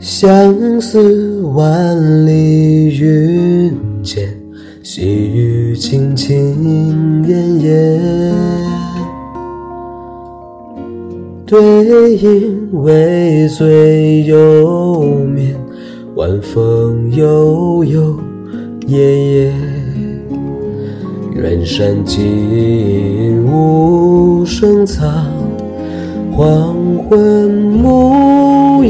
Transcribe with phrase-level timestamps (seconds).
[0.00, 3.70] 相思万里云
[4.02, 4.26] 间，
[4.82, 8.00] 细雨轻轻烟烟。
[11.44, 15.54] 对影微醉犹眠，
[16.14, 18.18] 晚风悠悠
[18.86, 19.52] 夜夜。
[21.34, 25.26] 远山静无声藏，
[26.32, 26.74] 黄
[27.06, 28.82] 昏木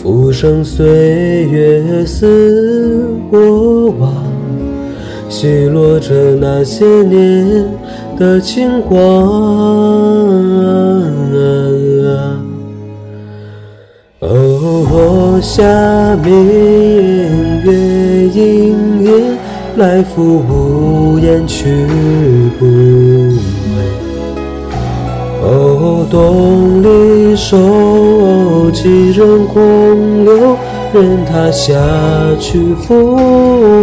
[0.00, 4.12] 浮生岁月似过往，
[5.28, 7.64] 奚落着那些年
[8.18, 8.98] 的轻狂。
[14.20, 15.62] 哦，夏
[16.24, 16.30] 明
[17.64, 17.72] 月
[18.32, 18.74] 隐
[19.04, 19.36] 隐，
[19.76, 21.64] 来复无言去
[22.58, 22.66] 不回。
[25.42, 26.88] 哦，东篱
[27.36, 30.56] 收几人空留，
[30.92, 31.74] 任他下
[32.38, 33.16] 去复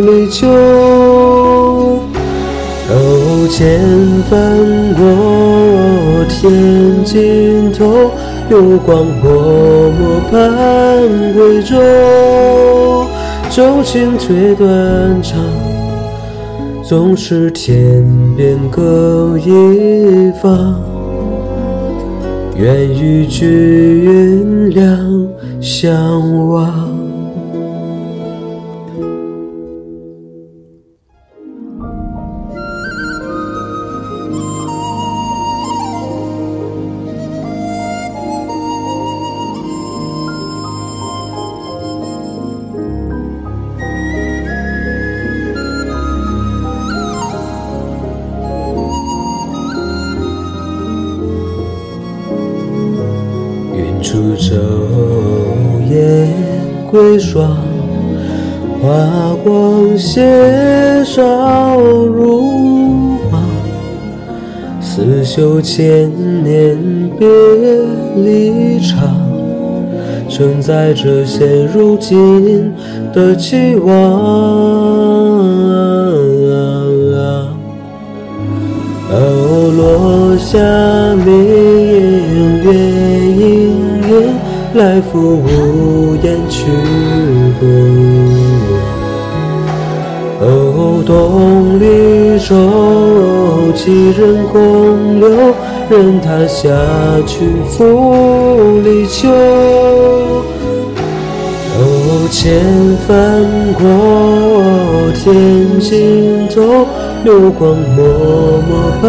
[0.00, 0.48] 离旧。
[2.90, 3.80] 哦，千
[4.30, 4.34] 帆
[4.94, 8.10] 过天尽头，
[8.48, 10.38] 流光默默盼
[11.34, 11.76] 归舟。
[13.50, 15.38] 舟情最断肠，
[16.82, 18.06] 总是天
[18.36, 20.97] 边各一方。
[22.58, 25.28] 愿与君两
[25.60, 27.07] 相望。
[54.08, 54.54] 出昼
[55.90, 56.32] 夜
[56.90, 57.58] 归霜，
[58.80, 58.88] 华
[59.44, 62.40] 光斜照如
[63.30, 63.38] 麻。
[64.80, 66.10] 似绣千
[66.42, 66.78] 年
[67.18, 67.28] 别
[68.16, 69.14] 离长，
[70.26, 72.72] 承载着现如今
[73.12, 73.94] 的期望。
[79.10, 80.56] 哦，落下
[81.26, 81.77] 明
[84.78, 86.64] 来复无言去
[87.58, 87.66] 不回。
[90.40, 92.54] 哦，东篱舟，
[93.74, 95.28] 几人空留？
[95.90, 96.68] 任他下
[97.26, 99.28] 去复离秋。
[101.74, 102.62] 哦，千
[103.04, 103.08] 帆
[103.74, 103.82] 过
[105.14, 106.86] 天尽头，
[107.24, 108.04] 流光默
[108.68, 108.70] 默
[109.02, 109.04] 盼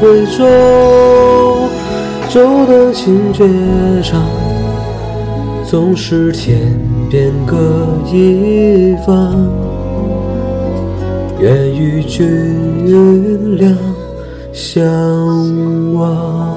[0.00, 0.42] 归舟。
[2.28, 3.44] 舟的情绝
[4.02, 4.43] 长。
[5.66, 6.78] 纵使天
[7.10, 7.56] 边各
[8.12, 9.50] 一方，
[11.40, 13.74] 愿与君两
[14.52, 16.53] 相望。